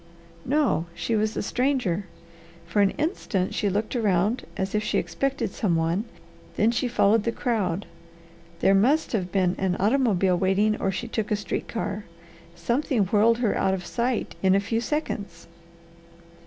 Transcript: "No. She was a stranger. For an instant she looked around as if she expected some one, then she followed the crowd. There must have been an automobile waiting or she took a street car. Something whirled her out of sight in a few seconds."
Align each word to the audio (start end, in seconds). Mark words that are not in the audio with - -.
"No. 0.47 0.87
She 0.95 1.15
was 1.15 1.37
a 1.37 1.43
stranger. 1.43 2.07
For 2.65 2.81
an 2.81 2.89
instant 2.97 3.53
she 3.53 3.69
looked 3.69 3.95
around 3.95 4.45
as 4.57 4.73
if 4.73 4.83
she 4.83 4.97
expected 4.97 5.51
some 5.51 5.75
one, 5.75 6.05
then 6.55 6.71
she 6.71 6.87
followed 6.87 7.21
the 7.23 7.31
crowd. 7.31 7.85
There 8.61 8.73
must 8.73 9.11
have 9.11 9.31
been 9.31 9.53
an 9.59 9.75
automobile 9.79 10.39
waiting 10.39 10.75
or 10.81 10.91
she 10.91 11.07
took 11.07 11.29
a 11.29 11.35
street 11.35 11.67
car. 11.67 12.05
Something 12.55 13.03
whirled 13.05 13.37
her 13.45 13.55
out 13.55 13.75
of 13.75 13.85
sight 13.85 14.33
in 14.41 14.55
a 14.55 14.59
few 14.59 14.81
seconds." 14.81 15.45